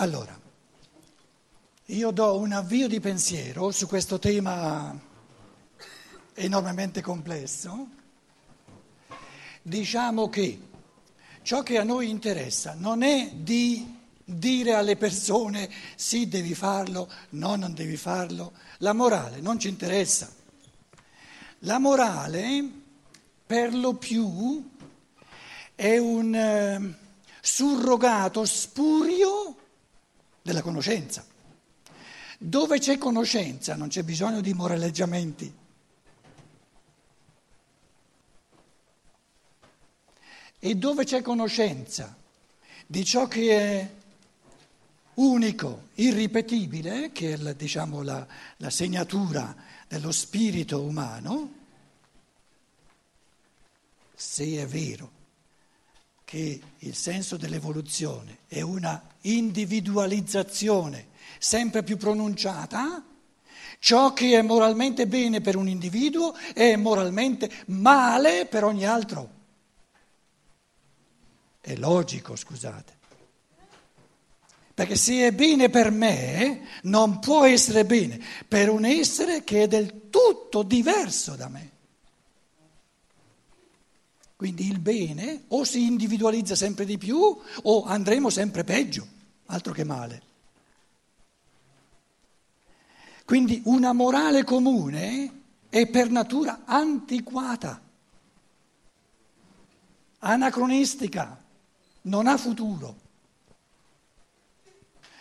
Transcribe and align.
Allora, 0.00 0.40
io 1.86 2.10
do 2.12 2.38
un 2.38 2.52
avvio 2.52 2.86
di 2.86 3.00
pensiero 3.00 3.72
su 3.72 3.88
questo 3.88 4.20
tema 4.20 4.96
enormemente 6.34 7.00
complesso. 7.00 7.88
Diciamo 9.60 10.28
che 10.28 10.60
ciò 11.42 11.64
che 11.64 11.78
a 11.78 11.82
noi 11.82 12.10
interessa 12.10 12.74
non 12.78 13.02
è 13.02 13.32
di 13.34 13.92
dire 14.22 14.74
alle 14.74 14.96
persone 14.96 15.68
sì 15.96 16.28
devi 16.28 16.54
farlo, 16.54 17.10
no 17.30 17.56
non 17.56 17.74
devi 17.74 17.96
farlo. 17.96 18.52
La 18.78 18.92
morale 18.92 19.40
non 19.40 19.58
ci 19.58 19.66
interessa. 19.66 20.32
La 21.62 21.80
morale 21.80 22.70
per 23.44 23.74
lo 23.74 23.94
più 23.94 24.64
è 25.74 25.98
un 25.98 26.34
eh, 26.36 26.98
surrogato 27.40 28.44
spurio 28.44 29.56
della 30.48 30.62
conoscenza. 30.62 31.26
Dove 32.38 32.78
c'è 32.78 32.96
conoscenza 32.96 33.76
non 33.76 33.88
c'è 33.88 34.02
bisogno 34.02 34.40
di 34.40 34.54
moraleggiamenti. 34.54 35.54
E 40.60 40.74
dove 40.74 41.04
c'è 41.04 41.20
conoscenza 41.20 42.16
di 42.86 43.04
ciò 43.04 43.28
che 43.28 43.58
è 43.58 43.94
unico, 45.14 45.88
irripetibile, 45.94 47.12
che 47.12 47.34
è 47.34 47.36
la, 47.36 47.52
diciamo, 47.52 48.02
la, 48.02 48.26
la 48.56 48.70
segnatura 48.70 49.54
dello 49.86 50.12
spirito 50.12 50.80
umano, 50.80 51.52
se 54.14 54.62
è 54.62 54.66
vero 54.66 55.17
che 56.28 56.60
il 56.80 56.94
senso 56.94 57.38
dell'evoluzione 57.38 58.40
è 58.48 58.60
una 58.60 59.02
individualizzazione 59.22 61.06
sempre 61.38 61.82
più 61.82 61.96
pronunciata, 61.96 63.02
ciò 63.78 64.12
che 64.12 64.38
è 64.38 64.42
moralmente 64.42 65.06
bene 65.06 65.40
per 65.40 65.56
un 65.56 65.68
individuo 65.68 66.34
è 66.52 66.76
moralmente 66.76 67.50
male 67.68 68.44
per 68.44 68.64
ogni 68.64 68.84
altro. 68.84 69.30
È 71.62 71.74
logico, 71.76 72.36
scusate. 72.36 72.96
Perché 74.74 74.96
se 74.96 75.28
è 75.28 75.32
bene 75.32 75.70
per 75.70 75.90
me, 75.90 76.60
non 76.82 77.20
può 77.20 77.46
essere 77.46 77.86
bene 77.86 78.22
per 78.46 78.68
un 78.68 78.84
essere 78.84 79.44
che 79.44 79.62
è 79.62 79.66
del 79.66 80.10
tutto 80.10 80.62
diverso 80.62 81.36
da 81.36 81.48
me. 81.48 81.76
Quindi 84.38 84.68
il 84.68 84.78
bene 84.78 85.46
o 85.48 85.64
si 85.64 85.82
individualizza 85.82 86.54
sempre 86.54 86.84
di 86.84 86.96
più 86.96 87.18
o 87.18 87.82
andremo 87.82 88.30
sempre 88.30 88.62
peggio, 88.62 89.04
altro 89.46 89.72
che 89.72 89.82
male. 89.82 90.22
Quindi 93.24 93.60
una 93.64 93.92
morale 93.92 94.44
comune 94.44 95.40
è 95.68 95.88
per 95.88 96.10
natura 96.10 96.60
antiquata, 96.66 97.82
anacronistica, 100.20 101.44
non 102.02 102.28
ha 102.28 102.36
futuro. 102.36 103.07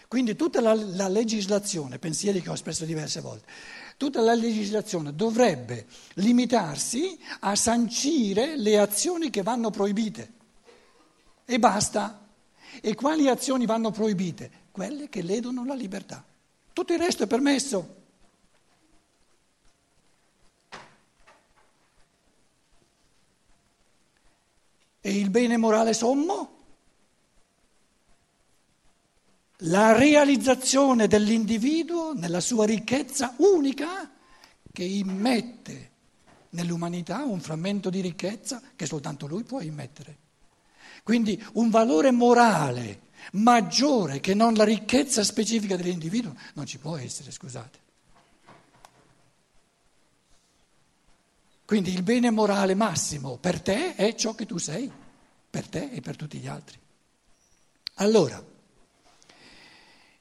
Quindi 0.08 0.36
tutta 0.36 0.61
la, 0.61 0.73
la 0.73 1.08
legislazione, 1.08 2.00
pensieri 2.00 2.41
che 2.41 2.50
ho 2.50 2.53
espresso 2.53 2.86
diverse 2.86 3.19
volte, 3.19 3.45
Tutta 3.97 4.22
la 4.22 4.36
legislazione 4.36 5.16
dovrebbe 5.16 5.88
limitarsi 6.16 7.19
a 7.39 7.55
sancire 7.55 8.55
le 8.55 8.77
azioni 8.77 9.31
che 9.31 9.41
vanno 9.41 9.72
proibite. 9.72 10.33
E 11.44 11.58
basta. 11.58 12.27
E 12.80 12.94
quali 12.94 13.27
azioni 13.27 13.66
vanno 13.66 13.89
proibite? 13.89 14.66
Quelle 14.69 15.09
che 15.09 15.23
ledono 15.23 15.66
la 15.66 15.73
libertà. 15.73 16.23
Tutto 16.73 16.94
il 16.94 16.99
resto 16.99 17.23
è 17.23 17.27
permesso. 17.27 17.95
E 25.02 25.17
il 25.17 25.32
bene 25.32 25.58
morale 25.58 25.95
sommo? 25.95 26.57
La 29.62 29.95
realizzazione 29.95 31.08
dell'individuo 31.08 32.14
nella 32.14 32.40
sua 32.40 32.66
ricchezza 32.66 33.34
unica 33.38 34.12
che 34.72 34.84
immette 34.84 35.92
nell'umanità 36.52 37.23
un 37.23 37.40
frammento 37.40 37.90
di 37.90 38.02
ricchezza 38.02 38.62
che 38.76 38.86
soltanto 38.86 39.26
lui 39.26 39.44
può 39.44 39.62
immettere. 39.62 40.26
Quindi 41.04 41.44
un 41.54 41.70
valore 41.70 42.12
morale 42.12 43.06
maggiore 43.34 44.20
che 44.20 44.34
non 44.34 44.54
la 44.54 44.64
ricchezza 44.64 45.23
specifica 45.23 45.76
dell'individuo 45.76 46.36
non 46.54 46.66
ci 46.66 46.78
può 46.78 46.95
essere, 46.98 47.32
scusate. 47.32 47.86
Quindi 51.66 51.92
il 51.92 52.04
bene 52.04 52.30
morale 52.30 52.76
massimo 52.76 53.38
per 53.38 53.60
te 53.60 53.95
è 53.95 54.16
ciò 54.16 54.36
che 54.36 54.45
tu 54.45 54.58
sei, 54.58 54.89
per 55.50 55.68
te 55.68 55.89
e 55.92 56.00
per 56.00 56.16
tutti 56.16 56.38
gli 56.38 56.48
altri. 56.48 56.80
Allora, 57.95 58.42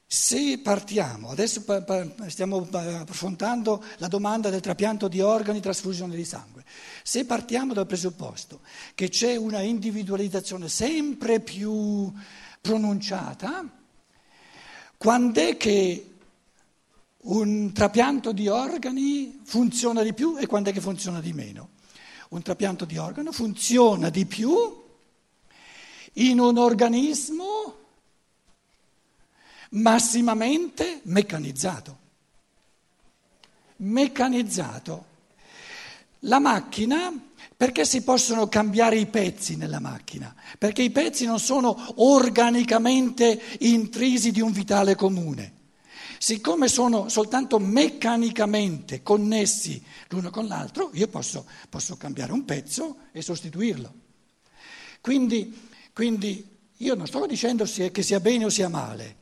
se 0.09 0.59
partiamo, 0.59 1.31
adesso 1.31 1.61
stiamo 2.27 2.65
affrontando 2.71 3.83
la 3.97 4.07
domanda 4.07 4.49
del 4.49 4.61
trapianto 4.61 5.09
di 5.09 5.19
organi, 5.19 5.59
trasfusione 5.59 6.15
di 6.15 6.23
sangue, 6.23 6.63
se 7.03 7.25
partiamo 7.25 7.73
dal 7.73 7.87
presupposto 7.87 8.61
che 8.95 9.09
c'è 9.09 9.35
una 9.35 9.59
individualizzazione 9.59 10.69
sempre 10.69 11.41
più 11.41 12.09
pronunciata, 12.61 13.69
quando 14.95 15.41
è 15.41 15.57
che 15.57 16.11
un 17.17 17.73
trapianto 17.73 18.31
di 18.31 18.47
organi 18.47 19.41
funziona 19.43 20.03
di 20.03 20.13
più 20.13 20.37
e 20.37 20.47
quando 20.47 20.69
è 20.69 20.73
che 20.73 20.79
funziona 20.79 21.19
di 21.19 21.33
meno? 21.33 21.71
Un 22.29 22.41
trapianto 22.41 22.85
di 22.85 22.97
organo 22.97 23.33
funziona 23.33 24.09
di 24.09 24.25
più 24.25 24.55
in 26.13 26.39
un 26.39 26.57
organismo 26.57 27.76
massimamente 29.71 31.01
meccanizzato. 31.03 31.97
Meccanizzato. 33.77 35.05
La 36.21 36.39
macchina, 36.39 37.13
perché 37.55 37.85
si 37.85 38.01
possono 38.03 38.47
cambiare 38.47 38.97
i 38.97 39.05
pezzi 39.05 39.55
nella 39.55 39.79
macchina? 39.79 40.33
Perché 40.57 40.81
i 40.81 40.89
pezzi 40.89 41.25
non 41.25 41.39
sono 41.39 41.93
organicamente 41.97 43.39
intrisi 43.59 44.31
di 44.31 44.41
un 44.41 44.51
vitale 44.51 44.95
comune. 44.95 45.53
Siccome 46.19 46.67
sono 46.67 47.09
soltanto 47.09 47.59
meccanicamente 47.59 49.03
connessi 49.03 49.83
l'uno 50.09 50.31
con 50.31 50.47
l'altro, 50.47 50.89
io 50.93 51.07
posso, 51.07 51.45
posso 51.69 51.95
cambiare 51.95 52.31
un 52.31 52.43
pezzo 52.43 52.97
e 53.11 53.21
sostituirlo. 53.21 53.93
Quindi, 54.99 55.55
quindi 55.93 56.45
io 56.77 56.95
non 56.95 57.05
sto 57.05 57.25
dicendo 57.27 57.65
che 57.65 58.01
sia 58.01 58.19
bene 58.19 58.45
o 58.45 58.49
sia 58.49 58.67
male, 58.67 59.15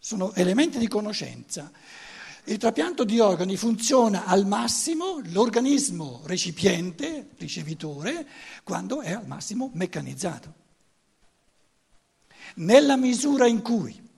sono 0.00 0.32
elementi 0.34 0.78
di 0.78 0.88
conoscenza. 0.88 1.70
Il 2.44 2.56
trapianto 2.56 3.04
di 3.04 3.20
organi 3.20 3.56
funziona 3.56 4.24
al 4.24 4.46
massimo, 4.46 5.20
l'organismo 5.24 6.22
recipiente, 6.24 7.28
ricevitore, 7.36 8.26
quando 8.64 9.02
è 9.02 9.12
al 9.12 9.26
massimo 9.26 9.70
meccanizzato. 9.74 10.54
Nella 12.56 12.96
misura 12.96 13.46
in 13.46 13.60
cui 13.62 14.08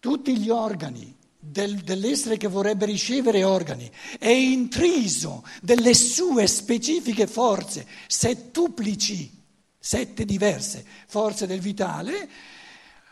tutti 0.00 0.36
gli 0.38 0.48
organi 0.48 1.14
del, 1.38 1.76
dell'essere 1.76 2.38
che 2.38 2.48
vorrebbe 2.48 2.86
ricevere 2.86 3.44
organi 3.44 3.88
è 4.18 4.28
intriso 4.28 5.44
delle 5.62 5.94
sue 5.94 6.46
specifiche 6.46 7.26
forze, 7.26 7.86
settuplici, 8.06 9.38
sette 9.78 10.24
diverse 10.24 10.84
forze 11.06 11.46
del 11.46 11.60
vitale, 11.60 12.28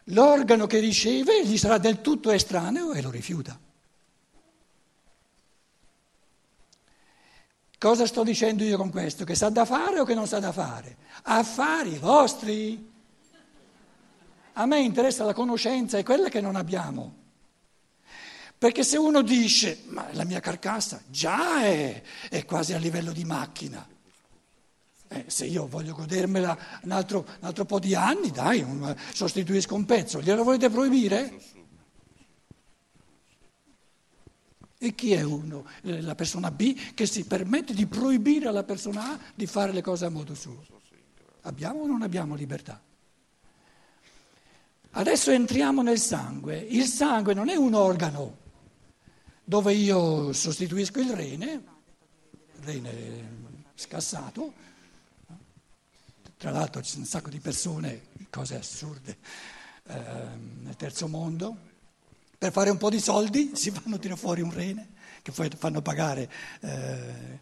l'organo 0.08 0.66
che 0.66 0.78
riceve 0.78 1.44
gli 1.44 1.58
sarà 1.58 1.78
del 1.78 2.00
tutto 2.00 2.30
estraneo 2.30 2.92
e 2.92 3.02
lo 3.02 3.10
rifiuta. 3.10 3.58
Cosa 7.78 8.06
sto 8.06 8.24
dicendo 8.24 8.64
io 8.64 8.76
con 8.76 8.90
questo? 8.90 9.24
Che 9.24 9.36
sa 9.36 9.50
da 9.50 9.64
fare 9.64 10.00
o 10.00 10.04
che 10.04 10.14
non 10.14 10.26
sa 10.26 10.40
da 10.40 10.50
fare? 10.50 10.96
Affari 11.22 11.96
vostri. 11.98 12.90
A 14.54 14.66
me 14.66 14.80
interessa 14.80 15.24
la 15.24 15.32
conoscenza 15.32 15.96
e 15.96 16.02
quella 16.02 16.28
che 16.28 16.40
non 16.40 16.56
abbiamo. 16.56 17.14
Perché 18.58 18.82
se 18.82 18.96
uno 18.96 19.22
dice, 19.22 19.82
ma 19.86 20.08
la 20.12 20.24
mia 20.24 20.40
carcassa 20.40 21.00
già 21.06 21.62
è, 21.62 22.02
è 22.28 22.44
quasi 22.44 22.72
a 22.72 22.78
livello 22.78 23.12
di 23.12 23.24
macchina, 23.24 23.86
eh, 25.08 25.24
se 25.26 25.46
io 25.46 25.66
voglio 25.66 25.94
godermela 25.94 26.56
un 26.82 26.90
altro, 26.90 27.26
un 27.40 27.46
altro 27.46 27.64
po' 27.64 27.78
di 27.78 27.94
anni, 27.94 28.30
dai, 28.30 28.60
un, 28.60 28.94
sostituisco 29.12 29.74
un 29.74 29.84
pezzo. 29.84 30.20
Glielo 30.20 30.44
volete 30.44 30.68
proibire? 30.68 31.40
E 34.80 34.94
chi 34.94 35.12
è 35.12 35.22
uno? 35.22 35.66
Eh, 35.82 36.02
la 36.02 36.14
persona 36.14 36.50
B 36.50 36.94
che 36.94 37.06
si 37.06 37.24
permette 37.24 37.74
di 37.74 37.86
proibire 37.86 38.48
alla 38.48 38.62
persona 38.62 39.12
A 39.12 39.18
di 39.34 39.46
fare 39.46 39.72
le 39.72 39.82
cose 39.82 40.04
a 40.04 40.10
modo 40.10 40.34
suo. 40.34 40.62
Abbiamo 41.42 41.80
o 41.80 41.86
non 41.86 42.02
abbiamo 42.02 42.34
libertà? 42.34 42.80
Adesso 44.90 45.30
entriamo 45.30 45.82
nel 45.82 45.98
sangue. 45.98 46.58
Il 46.58 46.84
sangue 46.84 47.34
non 47.34 47.48
è 47.48 47.56
un 47.56 47.74
organo 47.74 48.36
dove 49.42 49.72
io 49.72 50.32
sostituisco 50.32 51.00
il 51.00 51.12
rene, 51.12 51.52
il 51.52 52.64
rene 52.64 53.36
scassato. 53.74 54.66
Tra 56.38 56.52
l'altro 56.52 56.80
ci 56.82 56.90
sono 56.90 57.02
un 57.02 57.08
sacco 57.08 57.30
di 57.30 57.40
persone, 57.40 58.02
cose 58.30 58.56
assurde, 58.56 59.18
eh, 59.88 60.00
nel 60.62 60.76
terzo 60.76 61.08
mondo. 61.08 61.56
Per 62.38 62.52
fare 62.52 62.70
un 62.70 62.76
po' 62.76 62.90
di 62.90 63.00
soldi 63.00 63.50
si 63.58 63.72
fanno 63.72 63.98
tirare 63.98 64.20
fuori 64.20 64.40
un 64.40 64.52
rene 64.52 64.90
che 65.20 65.32
poi 65.32 65.50
fanno 65.50 65.82
pagare 65.82 66.30
eh, 66.60 66.68
eh, 66.70 67.40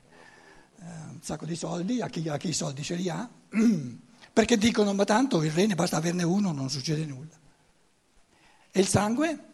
un 1.10 1.18
sacco 1.20 1.44
di 1.44 1.54
soldi 1.54 2.00
a 2.00 2.08
chi, 2.08 2.26
a 2.26 2.38
chi 2.38 2.48
i 2.48 2.54
soldi 2.54 2.82
ce 2.82 2.94
li 2.94 3.10
ha. 3.10 3.28
perché 4.32 4.56
dicono 4.56 4.94
ma 4.94 5.04
tanto 5.04 5.42
il 5.42 5.52
rene 5.52 5.74
basta 5.74 5.98
averne 5.98 6.22
uno, 6.22 6.52
non 6.52 6.70
succede 6.70 7.04
nulla. 7.04 7.38
E 8.70 8.80
il 8.80 8.86
sangue? 8.86 9.44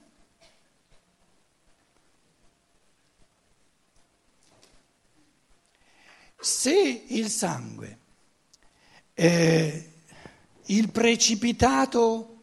Se 6.38 7.05
il 7.09 7.29
sangue 7.29 8.01
è 9.14 9.91
il 10.67 10.91
precipitato 10.91 12.41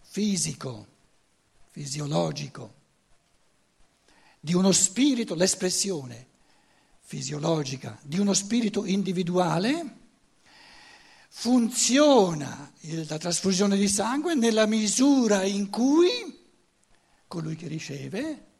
fisico, 0.00 0.86
fisiologico, 1.70 2.74
di 4.40 4.54
uno 4.54 4.72
spirito, 4.72 5.34
l'espressione 5.34 6.26
fisiologica 7.00 7.98
di 8.02 8.18
uno 8.18 8.32
spirito 8.32 8.84
individuale, 8.84 10.00
funziona 11.28 12.72
la 12.80 13.18
trasfusione 13.18 13.76
di 13.76 13.88
sangue 13.88 14.34
nella 14.34 14.66
misura 14.66 15.44
in 15.44 15.70
cui 15.70 16.40
colui 17.26 17.56
che 17.56 17.68
riceve 17.68 18.51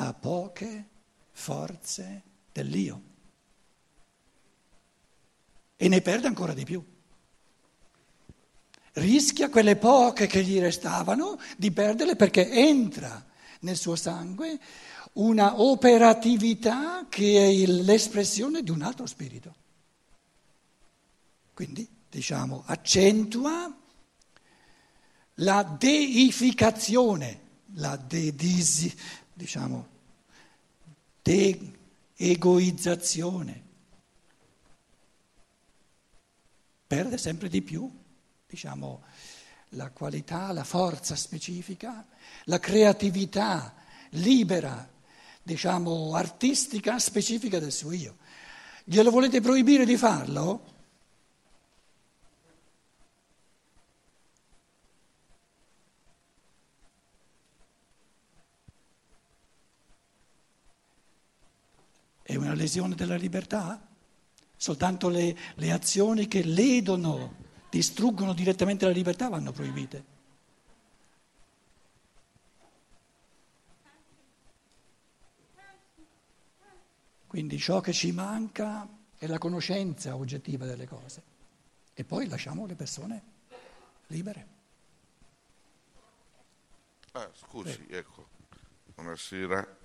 ha 0.00 0.14
poche 0.14 0.88
forze 1.32 2.22
dell'io 2.52 3.02
e 5.76 5.88
ne 5.88 6.00
perde 6.00 6.26
ancora 6.26 6.54
di 6.54 6.64
più. 6.64 6.82
Rischia 8.92 9.48
quelle 9.48 9.76
poche 9.76 10.26
che 10.26 10.42
gli 10.42 10.58
restavano 10.58 11.38
di 11.56 11.70
perderle 11.70 12.16
perché 12.16 12.50
entra 12.50 13.24
nel 13.60 13.76
suo 13.76 13.94
sangue 13.94 14.58
una 15.14 15.60
operatività 15.60 17.06
che 17.08 17.46
è 17.46 17.66
l'espressione 17.66 18.62
di 18.62 18.70
un 18.70 18.82
altro 18.82 19.06
spirito. 19.06 19.54
Quindi, 21.52 21.86
diciamo, 22.08 22.62
accentua 22.66 23.74
la 25.34 25.62
deificazione, 25.62 27.40
la 27.74 27.96
dedisi, 27.96 28.94
diciamo, 29.40 29.88
de-egoizzazione. 31.22 33.68
Perde 36.86 37.16
sempre 37.16 37.48
di 37.48 37.62
più, 37.62 37.90
diciamo, 38.46 39.02
la 39.70 39.90
qualità, 39.92 40.52
la 40.52 40.64
forza 40.64 41.16
specifica, 41.16 42.06
la 42.44 42.58
creatività 42.58 43.74
libera 44.10 44.86
diciamo, 45.42 46.14
artistica 46.14 46.98
specifica 46.98 47.58
del 47.58 47.72
suo 47.72 47.92
io. 47.92 48.18
Glielo 48.84 49.10
volete 49.10 49.40
proibire 49.40 49.86
di 49.86 49.96
farlo? 49.96 50.79
È 62.30 62.36
una 62.36 62.54
lesione 62.54 62.94
della 62.94 63.16
libertà? 63.16 63.84
Soltanto 64.56 65.08
le, 65.08 65.36
le 65.56 65.72
azioni 65.72 66.28
che 66.28 66.44
ledono, 66.44 67.34
distruggono 67.68 68.34
direttamente 68.34 68.84
la 68.84 68.92
libertà 68.92 69.28
vanno 69.28 69.50
proibite. 69.50 70.04
Quindi 77.26 77.58
ciò 77.58 77.80
che 77.80 77.92
ci 77.92 78.12
manca 78.12 78.88
è 79.16 79.26
la 79.26 79.38
conoscenza 79.38 80.14
oggettiva 80.14 80.66
delle 80.66 80.86
cose. 80.86 81.22
E 81.94 82.04
poi 82.04 82.28
lasciamo 82.28 82.64
le 82.64 82.76
persone 82.76 83.22
libere. 84.06 84.46
Ah, 87.10 87.28
scusi, 87.34 87.86
eh. 87.88 87.96
ecco, 87.96 88.28
buonasera. 88.94 89.79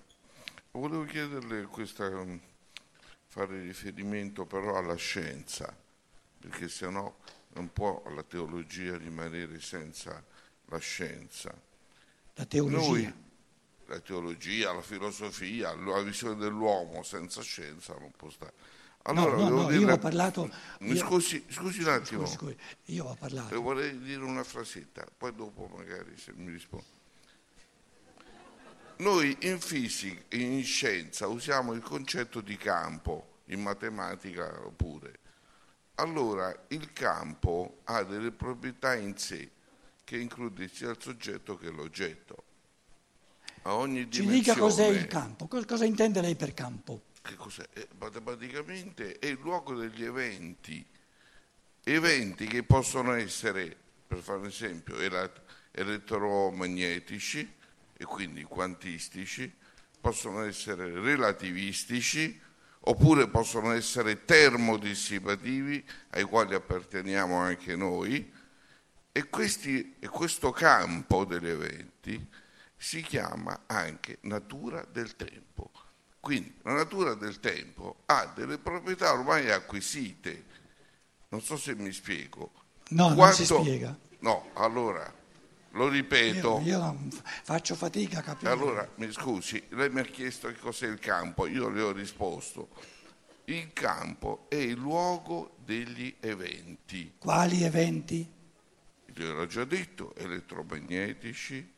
Volevo 0.76 1.06
chiederle 1.06 1.68
questa, 1.68 2.06
um, 2.10 2.38
fare 3.28 3.62
riferimento 3.62 4.46
però 4.46 4.78
alla 4.78 4.96
scienza, 4.96 5.74
perché 6.38 6.68
sennò 6.68 7.16
non 7.54 7.72
può 7.72 8.04
la 8.14 8.24
teologia 8.24 8.98
rimanere 8.98 9.62
senza 9.62 10.22
la 10.66 10.78
scienza. 10.78 11.58
La 12.34 12.46
teologia? 12.46 12.88
Noi, 12.88 13.14
la 13.86 14.00
teologia, 14.02 14.74
la 14.74 14.82
filosofia, 14.82 15.74
la 15.74 16.02
visione 16.02 16.36
dell'uomo 16.36 17.04
senza 17.04 17.42
scienza 17.42 17.96
non 17.98 18.12
può 18.12 18.30
stare. 18.30 18.54
Allora, 19.04 19.38
no, 19.38 19.48
no, 19.48 19.62
no, 19.62 19.72
io 19.72 19.90
ho 19.90 19.98
parlato... 19.98 20.52
Mi 20.80 20.98
scusi, 20.98 21.46
scusi 21.48 21.84
un 21.84 21.88
attimo. 21.88 22.26
Scusi, 22.26 22.36
scusi, 22.36 22.58
io 22.94 23.06
ho 23.06 23.16
parlato... 23.16 23.56
E 23.56 23.58
vorrei 23.58 23.98
dire 24.00 24.24
una 24.24 24.44
frasetta, 24.44 25.06
poi 25.18 25.34
dopo 25.34 25.70
magari 25.74 26.18
se 26.18 26.34
mi 26.36 26.52
risponde. 26.52 26.95
Noi 28.98 29.36
in 29.42 29.60
fisica, 29.60 30.24
in 30.38 30.64
scienza, 30.64 31.28
usiamo 31.28 31.74
il 31.74 31.82
concetto 31.82 32.40
di 32.40 32.56
campo, 32.56 33.42
in 33.46 33.62
matematica 33.62 34.48
pure. 34.76 35.20
Allora, 35.96 36.66
il 36.70 36.94
campo 36.94 37.80
ha 37.86 38.04
delle 38.04 38.32
proprietà 38.32 38.96
in 38.96 39.18
sé 39.18 39.52
che 40.04 40.18
include 40.18 40.68
sia 40.70 40.92
il 40.92 40.98
soggetto 41.00 41.58
che 41.58 41.70
l'oggetto 41.70 42.44
a 43.64 43.74
ogni 43.74 44.10
Ci 44.10 44.26
dica 44.26 44.56
cos'è 44.56 44.88
il 44.88 45.08
campo, 45.08 45.48
cosa 45.48 45.86
intende 45.86 46.22
lei 46.22 46.36
per 46.36 46.54
campo? 46.54 47.02
Che 47.22 47.36
cos'è? 47.36 47.68
Eh, 47.74 47.88
matematicamente 47.98 49.18
è 49.18 49.26
il 49.26 49.40
luogo 49.42 49.74
degli 49.74 50.04
eventi, 50.04 50.86
eventi 51.84 52.46
che 52.46 52.64
possono 52.64 53.14
essere, 53.14 53.76
per 54.08 54.20
fare 54.20 54.40
un 54.40 54.46
esempio, 54.46 54.96
elettromagnetici 55.72 57.54
e 57.98 58.06
quindi 58.06 58.44
quantistici, 58.44 59.52
possono 60.00 60.44
essere 60.44 61.00
relativistici 61.00 62.40
oppure 62.88 63.28
possono 63.28 63.72
essere 63.72 64.26
termodissipativi 64.26 65.84
ai 66.12 66.24
quali 66.24 66.54
apparteniamo 66.54 67.36
anche 67.36 67.76
noi 67.76 68.32
e, 69.12 69.30
questi, 69.30 69.96
e 70.00 70.08
questo 70.08 70.52
campo 70.52 71.26
degli 71.26 71.48
eventi 71.48 72.28
si 72.76 73.02
chiama 73.02 73.64
anche 73.66 74.18
natura 74.22 74.86
del 74.92 75.16
tempo. 75.16 75.72
Quindi 76.20 76.54
la 76.64 76.74
natura 76.74 77.14
del 77.16 77.40
tempo 77.40 78.02
ha 78.06 78.32
delle 78.36 78.58
proprietà 78.58 79.14
ormai 79.14 79.50
acquisite. 79.50 80.46
Non 81.30 81.42
so 81.42 81.58
se 81.58 81.76
mi 81.76 81.92
spiego. 81.92 82.52
No, 82.90 83.14
Quanto... 83.14 83.24
non 83.24 83.34
si 83.34 83.46
spiega. 83.46 83.98
No, 84.20 84.50
allora 84.54 85.12
lo 85.76 85.88
ripeto. 85.88 86.62
Io, 86.64 86.78
io, 86.78 86.98
faccio 87.44 87.76
fatica 87.76 88.20
a 88.20 88.22
capire. 88.22 88.52
Allora, 88.52 88.90
mi 88.96 89.12
scusi, 89.12 89.62
lei 89.70 89.90
mi 89.90 90.00
ha 90.00 90.04
chiesto 90.04 90.48
che 90.48 90.58
cos'è 90.58 90.88
il 90.88 91.00
campo, 91.00 91.48
io 91.48 91.70
le 91.70 91.82
ho 91.82 91.92
risposto. 91.92 92.70
Il 93.46 93.74
campo 93.74 94.46
è 94.50 94.56
il 94.56 94.78
luogo 94.78 95.58
degli 95.64 96.16
eventi. 96.20 97.16
Quali 97.20 97.64
eventi? 97.64 98.34
Io 99.18 99.34
l'ho 99.34 99.46
già 99.46 99.64
detto, 99.66 100.16
elettromagnetici, 100.16 101.74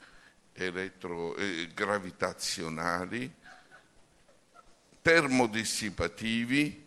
elettro, 0.53 1.35
eh, 1.35 1.69
gravitazionali, 1.73 3.31
termodissipativi 5.01 6.85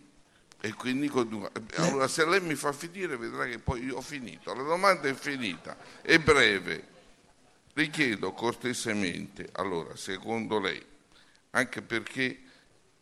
e 0.61 0.75
quindi 0.75 1.09
continua. 1.09 1.51
Allora 1.77 2.09
se 2.09 2.25
lei 2.27 2.41
mi 2.41 2.55
fa 2.55 2.73
finire 2.73 3.17
vedrà 3.17 3.47
che 3.47 3.59
poi 3.59 3.85
io 3.85 3.97
ho 3.97 4.01
finito. 4.01 4.55
La 4.55 4.63
domanda 4.63 5.09
è 5.09 5.15
finita, 5.15 5.77
è 6.03 6.19
breve. 6.19 6.99
Le 7.81 7.89
chiedo 7.89 8.35
cortesemente, 8.35 9.49
allora, 9.53 9.97
secondo 9.97 10.59
lei, 10.59 10.85
anche 11.53 11.81
perché 11.81 12.39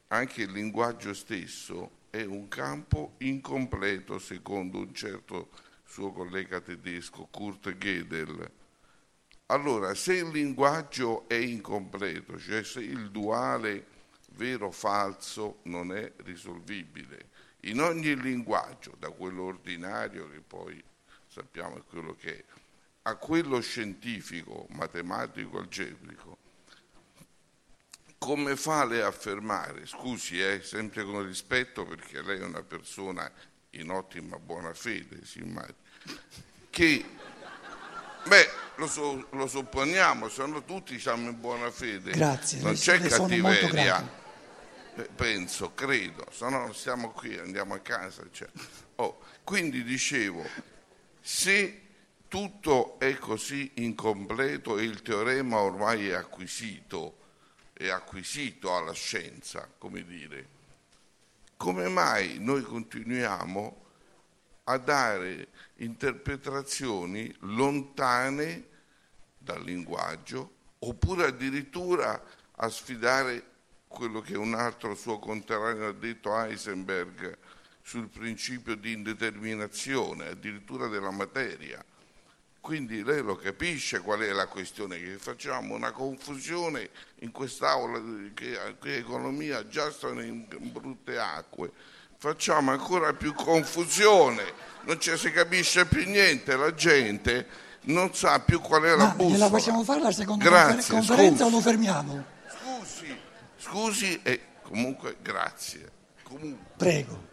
anche 0.07 0.43
il 0.43 0.53
linguaggio 0.53 1.15
stesso 1.15 2.03
è 2.11 2.23
un 2.23 2.47
campo 2.47 3.15
incompleto, 3.19 4.21
secondo 4.21 4.79
un 4.79 4.95
certo 4.95 5.49
suo 5.85 6.13
collega 6.13 6.61
tedesco, 6.61 7.27
Kurt 7.29 7.77
Gödel, 7.77 8.49
allora, 9.47 9.97
se 9.97 10.19
il 10.19 10.29
linguaggio 10.29 11.29
è 11.29 11.35
incompleto, 11.35 12.39
cioè 12.39 12.63
se 12.63 12.79
il 12.79 13.11
duale 13.11 13.85
vero-falso 14.37 15.59
non 15.65 15.93
è 15.93 16.13
risolvibile, 16.19 17.31
in 17.63 17.81
ogni 17.81 18.15
linguaggio, 18.15 18.95
da 18.97 19.11
quello 19.11 19.43
ordinario 19.43 20.31
che 20.31 20.39
poi 20.39 20.81
sappiamo 21.27 21.79
è 21.79 21.83
quello 21.83 22.15
che 22.15 22.37
è, 22.37 22.45
a 23.03 23.15
quello 23.17 23.61
scientifico, 23.61 24.67
matematico, 24.71 25.59
algebrico, 25.59 26.37
come 28.19 28.57
fa 28.57 28.85
lei 28.85 29.01
a 29.01 29.07
affermare, 29.07 29.87
scusi, 29.87 30.43
eh, 30.43 30.61
sempre 30.63 31.05
con 31.05 31.25
rispetto 31.25 31.87
perché 31.87 32.21
lei 32.21 32.41
è 32.41 32.45
una 32.45 32.63
persona 32.63 33.31
in 33.71 33.91
ottima 33.91 34.39
buona 34.39 34.75
fede, 34.75 35.25
si 35.25 35.39
immagina, 35.39 35.77
che, 36.69 37.05
beh, 38.27 38.51
lo, 38.77 38.87
so, 38.87 39.29
lo 39.31 39.47
supponiamo, 39.47 40.29
sono 40.29 40.65
tutti 40.65 40.99
siamo 40.99 41.31
in 41.31 41.41
buona 41.41 41.71
fede, 41.71 42.11
Grazie, 42.13 42.61
non 42.61 42.75
c'è 42.75 43.01
cattiveria. 43.01 44.17
Eh, 44.97 45.09
penso, 45.15 45.75
credo, 45.75 46.27
se 46.33 46.49
no 46.49 46.59
non 46.59 46.75
stiamo 46.75 47.11
qui, 47.11 47.39
andiamo 47.39 47.75
a 47.75 47.79
casa. 47.79 48.25
cioè. 48.33 48.49
Oh, 48.97 49.21
quindi 49.45 49.85
dicevo, 49.85 50.45
se 51.21 51.88
tutto 52.29 52.99
è 52.99 53.17
così 53.17 53.73
incompleto 53.77 54.79
e 54.79 54.85
il 54.85 55.03
teorema 55.03 55.59
ormai 55.59 56.09
è 56.09 56.13
acquisito, 56.15 57.17
è 57.73 57.89
acquisito 57.89 58.77
alla 58.77 58.93
scienza, 58.93 59.69
come 59.79 60.05
dire, 60.05 60.57
come 61.57 61.89
mai 61.89 62.39
noi 62.39 62.63
continuiamo 62.63 63.87
a 64.65 64.77
dare 64.77 65.49
interpretazioni 65.77 67.35
lontane 67.41 68.67
dal 69.39 69.63
linguaggio 69.63 70.53
oppure 70.81 71.27
addirittura 71.27 72.23
a 72.57 72.69
sfidare 72.69 73.45
quello 73.89 74.21
che 74.21 74.37
un 74.37 74.55
altro 74.55 74.95
suo 74.95 75.19
conterraneo 75.19 75.89
ha 75.89 75.93
detto 75.93 76.39
Heisenberg 76.39 77.37
sul 77.81 78.09
principio 78.09 78.77
di 78.77 78.93
indeterminazione, 78.93 80.29
addirittura 80.29 80.89
della 80.89 81.11
materia. 81.11 81.83
Quindi 82.69 83.03
lei 83.03 83.23
lo 83.23 83.35
capisce 83.35 84.01
qual 84.01 84.21
è 84.21 84.31
la 84.31 84.47
questione, 84.47 84.99
che 84.99 85.17
facciamo 85.17 85.75
una 85.75 85.91
confusione 85.91 86.91
in 87.21 87.33
quest'aula 87.33 87.99
che 88.35 88.59
qui 88.79 88.93
economia 88.93 89.67
già 89.67 89.89
sono 89.91 90.21
in 90.21 90.45
brutte 90.71 91.19
acque, 91.19 91.71
facciamo 92.19 92.71
ancora 92.71 93.15
più 93.15 93.33
confusione, 93.33 94.43
non 94.83 95.01
ci 95.01 95.17
si 95.17 95.33
capisce 95.33 95.87
più 95.87 96.05
niente, 96.05 96.57
la 96.57 96.75
gente 96.75 97.47
non 97.85 98.15
sa 98.15 98.39
più 98.41 98.61
qual 98.61 98.83
è 98.83 98.91
la 98.91 98.97
Ma 98.99 99.15
bussola. 99.15 99.31
gliela 99.35 99.49
facciamo 99.49 99.83
fare 99.83 100.01
la 100.03 100.13
seconda 100.13 100.45
Grazie, 100.45 100.75
confer- 100.75 100.93
conferenza 100.93 101.45
o 101.45 101.49
scusi. 101.49 101.55
lo 101.57 101.61
fermiamo? 101.71 102.25
Scusi, 102.51 103.19
scusi 103.57 104.21
e 104.23 104.41
comunque 104.61 105.17
grazie. 105.23 105.91
Comunque, 106.23 106.75
Prego. 106.77 107.29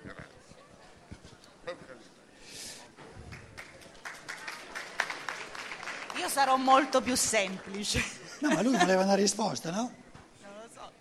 Io 6.25 6.31
sarò 6.31 6.57
molto 6.57 7.03
più 7.03 7.15
semplice. 7.15 8.03
No, 8.39 8.49
ma 8.49 8.63
lui 8.63 8.75
voleva 8.75 9.03
una 9.03 9.13
risposta, 9.13 9.69
no? 9.69 9.93
Non 10.41 10.53
lo 10.59 10.69
so. 10.73 10.91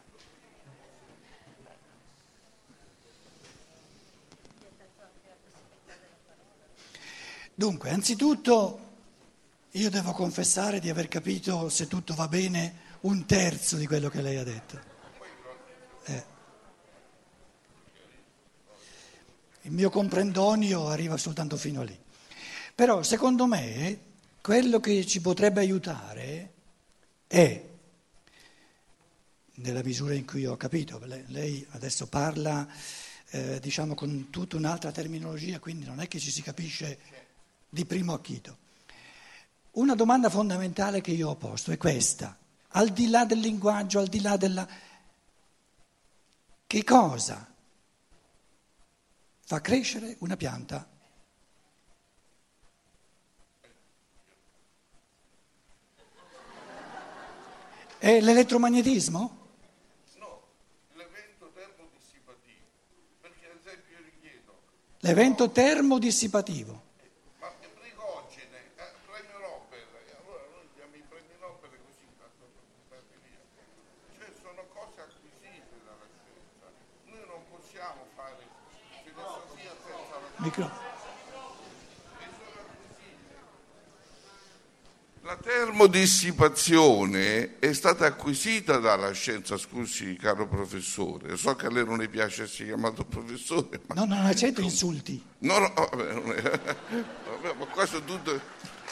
Dunque, 7.55 7.89
anzitutto 7.89 8.81
io 9.71 9.89
devo 9.89 10.13
confessare 10.13 10.79
di 10.79 10.91
aver 10.91 11.09
capito, 11.09 11.71
se 11.71 11.87
tutto 11.87 12.13
va 12.13 12.29
bene, 12.29 12.81
un 13.01 13.25
terzo 13.25 13.77
di 13.77 13.87
quello 13.87 14.11
che 14.11 14.21
lei 14.21 14.37
ha 14.37 14.45
detto. 14.45 14.81
Eh. 16.05 16.25
Il 19.63 19.73
mio 19.73 19.89
comprendonio 19.89 20.87
arriva 20.89 21.17
soltanto 21.17 21.57
fino 21.57 21.81
a 21.81 21.85
lì. 21.85 21.99
Però, 22.75 23.03
secondo 23.03 23.47
me, 23.47 24.13
quello 24.45 24.79
che 24.79 25.07
ci 25.07 25.23
potrebbe 25.23 25.61
aiutare 25.61 26.53
è, 27.27 27.65
nella 29.55 29.83
misura 29.83 30.13
in 30.13 30.27
cui 30.27 30.45
ho 30.45 30.59
capito, 30.59 31.01
lei- 31.29 31.67
adesso 31.71 32.09
parla, 32.09 32.69
eh, 33.31 33.59
diciamo, 33.59 33.95
con 33.95 34.29
tutta 34.29 34.57
un'altra 34.57 34.93
terminologia, 34.93 35.59
quindi 35.61 35.87
non 35.87 35.99
è 35.99 36.09
che 36.09 36.19
ci 36.19 36.31
si 36.31 36.43
capisce 36.43 36.99
di 37.71 37.87
primo 37.87 38.13
acchito. 38.13 38.59
Una 39.71 39.95
domanda 39.95 40.29
fondamentale 40.29 41.01
che 41.01 41.13
io 41.13 41.31
ho 41.31 41.37
posto 41.37 41.73
è 41.73 41.79
questa, 41.79 42.37
al 42.69 42.91
di 42.91 43.09
là 43.09 43.25
del 43.25 43.39
linguaggio, 43.39 43.99
al 43.99 44.09
di 44.09 44.21
là 44.21 44.37
della... 44.37 44.69
Che 46.67 46.85
cosa 46.85 47.51
fa 49.47 49.61
crescere 49.63 50.17
una 50.19 50.37
pianta? 50.37 50.94
È 58.05 58.21
l'elettromagnetismo? 58.21 59.21
no, 60.19 60.43
l'evento 60.93 61.49
termodissipativo, 61.55 62.67
perché 63.23 63.47
ad 63.49 63.57
esempio 63.57 63.97
io 63.97 64.05
richiedo, 64.05 64.53
L'evento 65.01 65.49
termodissipativo. 65.51 66.83
ma 67.41 67.49
che 67.59 67.69
Prigogine, 67.73 68.59
eh, 68.77 68.93
premio 69.09 69.39
Nobel, 69.41 69.89
e 70.05 70.13
allora 70.21 70.45
noi 70.53 70.69
diamo 70.77 70.95
i 70.97 71.03
premi 71.09 71.33
Nobel 71.41 71.71
così, 71.81 72.05
tanto 72.21 72.45
via. 73.25 73.41
Cioè 74.21 74.29
sono 74.37 74.61
cose 74.77 75.01
acquisite 75.01 75.65
dalla 75.89 76.05
scienza, 76.13 76.69
noi 77.09 77.25
non 77.25 77.41
possiamo 77.49 78.05
fare 78.15 78.45
filosofia 79.01 79.73
senza 79.81 80.15
la 80.21 80.29
Micro- 80.45 80.93
La 85.23 85.37
termodissipazione 85.65 87.59
è 87.59 87.73
stata 87.73 88.07
acquisita 88.07 88.79
dalla 88.79 89.13
scienza, 89.13 89.57
scusi 89.57 90.17
caro 90.21 90.47
professore, 90.47 91.37
so 91.37 91.55
che 91.57 91.67
a 91.67 91.71
lei 91.71 91.85
non 91.85 91.99
le 91.99 92.09
piace 92.09 92.43
essere 92.45 92.67
chiamato 92.69 93.05
professore, 93.05 93.81
ma 93.87 93.95
No, 93.95 94.05
non 94.05 94.25
accetto 94.27 94.61
insulti. 94.61 95.23
no, 95.39 95.59
no, 95.59 95.73
vabbè, 95.75 96.13
non 96.13 96.33
è- 96.33 96.43
vabbè, 96.43 97.55
ma 97.59 97.65
qua 97.67 97.87
sono, 97.87 98.05
tutto- 98.05 98.41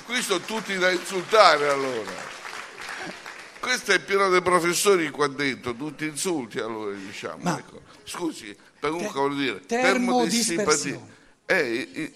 qui 0.07 0.23
sono 0.23 0.41
tutti 0.41 0.77
da 0.79 0.91
insultare 0.91 1.69
allora. 1.69 2.41
Questo 3.61 3.93
è 3.93 4.01
pieno 4.01 4.29
di 4.31 4.41
professori 4.43 5.09
qua 5.11 5.29
dentro, 5.29 5.75
tutti 5.75 6.05
insulti 6.07 6.59
allora 6.59 6.97
diciamo. 6.97 7.39
Ma- 7.43 7.59
ecco. 7.59 7.83
Scusi, 8.03 8.57
comunque 8.81 9.21
voglio 9.21 9.35
dire, 9.37 9.61
termodissipativa. 9.67 10.99
Eh, 11.47 12.13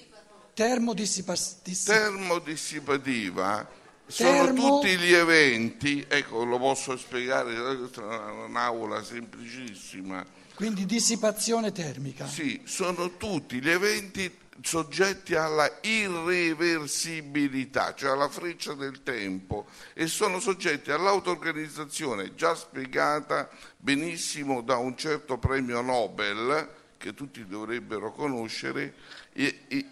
Termodissipazione. 0.55 1.77
termodissipativa 1.85 3.69
sono 4.07 4.53
tutti 4.53 4.97
gli 4.97 5.13
eventi, 5.13 6.05
ecco 6.09 6.45
lo 6.45 6.59
posso 6.59 6.97
spiegare, 6.97 7.55
questa 7.77 8.03
è 8.03 8.05
una- 8.05 8.45
un'aula 8.45 9.03
semplicissima, 9.03 10.25
Quindi 10.55 10.87
dissipazione 10.87 11.73
termica. 11.73 12.27
sì, 12.27 12.61
sono 12.65 13.17
tutti 13.17 13.61
gli 13.61 13.69
eventi 13.71 14.45
soggetti 14.63 15.35
alla 15.35 15.71
irreversibilità, 15.83 17.95
cioè 17.95 18.11
alla 18.13 18.29
freccia 18.29 18.73
del 18.75 19.03
tempo 19.03 19.67
e 19.93 20.07
sono 20.07 20.41
soggetti 20.41 20.91
all'auto-organizzazione 20.91 22.35
già 22.35 22.55
spiegata 22.55 23.49
benissimo 23.77 24.63
da 24.63 24.77
un 24.77 24.97
certo 24.97 25.37
premio 25.39 25.81
Nobel 25.83 26.85
che 27.07 27.15
tutti 27.15 27.47
dovrebbero 27.47 28.13
conoscere, 28.13 28.95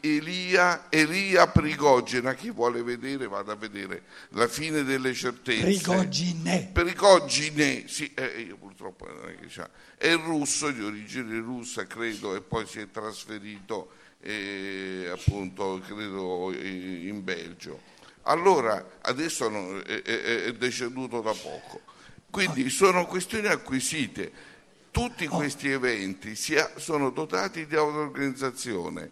Elia, 0.01 0.91
Elia 0.91 1.47
Prigogina, 1.47 2.35
chi 2.35 2.51
vuole 2.51 2.83
vedere 2.83 3.29
vada 3.29 3.53
a 3.53 3.55
vedere 3.55 4.03
la 4.31 4.49
fine 4.49 4.83
delle 4.83 5.15
certezze. 5.15 5.63
Prigogine. 5.63 6.71
Prigogine, 6.73 7.85
sì, 7.87 8.11
eh, 8.15 8.41
io 8.41 8.57
purtroppo 8.57 9.07
non 9.07 9.29
è 9.29 9.37
che 9.37 9.47
c'ha. 9.49 9.71
È 9.97 10.13
russo, 10.17 10.73
di 10.73 10.83
origine 10.83 11.39
russa, 11.39 11.87
credo, 11.87 12.35
e 12.35 12.41
poi 12.41 12.67
si 12.67 12.81
è 12.81 12.91
trasferito 12.91 13.93
eh, 14.21 15.09
appunto, 15.13 15.81
credo, 15.87 16.53
in 16.53 17.23
Belgio. 17.23 17.81
Allora, 18.23 18.99
adesso 19.03 19.85
è, 19.85 20.03
è- 20.03 20.43
è 20.47 20.53
deceduto 20.55 21.21
da 21.21 21.33
poco. 21.33 21.81
Quindi 22.29 22.69
sono 22.71 23.07
questioni 23.07 23.47
acquisite. 23.47 24.53
Tutti 24.95 25.27
questi 25.27 25.71
eventi 25.71 26.37
sono 26.77 27.11
dotati 27.11 27.67
di 27.67 27.75
auto-organizzazione 27.75 29.11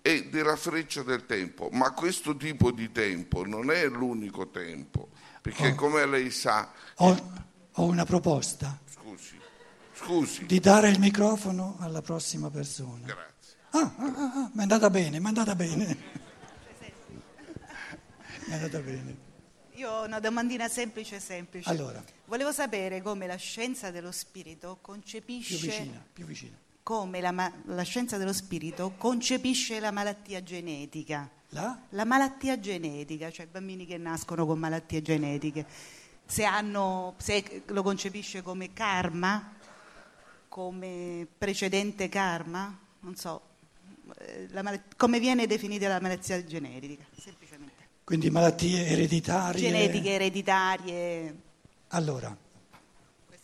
e 0.00 0.28
della 0.28 0.54
freccia 0.54 1.02
del 1.02 1.26
tempo, 1.26 1.70
ma 1.72 1.90
questo 1.90 2.36
tipo 2.36 2.70
di 2.70 2.92
tempo 2.92 3.44
non 3.44 3.72
è 3.72 3.84
l'unico 3.88 4.46
tempo, 4.50 5.08
perché 5.42 5.70
Oh. 5.70 5.74
come 5.74 6.06
lei 6.06 6.30
sa, 6.30 6.70
Ho, 6.98 7.32
ho 7.72 7.84
una 7.84 8.04
proposta. 8.04 8.78
scusi, 8.88 9.36
scusi, 9.94 10.46
Di 10.46 10.60
dare 10.60 10.88
il 10.90 11.00
microfono 11.00 11.78
alla 11.80 12.00
prossima 12.00 12.48
persona. 12.48 13.04
grazie. 13.04 13.56
Ah, 13.70 13.80
ah, 13.80 14.04
ah, 14.04 14.32
ah, 14.36 14.50
mi 14.52 14.58
è 14.58 14.62
andata 14.62 14.88
bene, 14.88 15.18
mi 15.18 15.24
è 15.24 15.28
andata 15.28 15.56
bene. 15.56 15.84
Mi 18.46 18.50
è 18.50 18.54
andata 18.54 18.78
bene. 18.78 19.16
Io 19.76 19.90
ho 19.90 20.04
una 20.04 20.20
domandina 20.20 20.68
semplice 20.68 21.18
semplice. 21.20 21.68
Allora. 21.68 22.02
Volevo 22.26 22.52
sapere 22.52 23.02
come 23.02 23.26
la 23.26 23.36
scienza 23.36 23.90
dello 23.90 24.12
spirito 24.12 24.74
Più 24.74 24.82
concepisce 24.82 25.56
vicina, 25.56 26.04
più 26.12 26.24
vicina. 26.24 26.56
come 26.82 27.20
la, 27.20 27.32
ma- 27.32 27.52
la 27.66 27.82
scienza 27.82 28.16
dello 28.16 28.32
spirito 28.32 28.92
concepisce 28.96 29.80
la 29.80 29.90
malattia 29.90 30.42
genetica. 30.42 31.28
La? 31.50 31.78
La 31.90 32.04
malattia 32.04 32.58
genetica, 32.58 33.30
cioè 33.30 33.46
bambini 33.46 33.84
che 33.86 33.96
nascono 33.98 34.46
con 34.46 34.58
malattie 34.58 35.02
genetiche, 35.02 35.66
se, 36.24 36.44
hanno, 36.44 37.14
se 37.18 37.62
lo 37.66 37.82
concepisce 37.82 38.42
come 38.42 38.72
karma, 38.72 39.54
come 40.48 41.26
precedente 41.36 42.08
karma, 42.08 42.76
non 43.00 43.14
so, 43.16 43.40
eh, 44.18 44.48
mal- 44.62 44.82
come 44.96 45.18
viene 45.20 45.46
definita 45.46 45.88
la 45.88 46.00
malattia 46.00 46.44
genetica, 46.44 47.04
semplicemente. 47.10 47.42
Quindi 48.04 48.28
malattie 48.28 48.86
ereditarie. 48.86 49.60
Genetiche 49.70 50.10
ereditarie. 50.10 51.34
Allora, 51.88 52.36